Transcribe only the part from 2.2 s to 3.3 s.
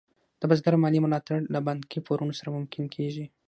سره ممکن کېږي.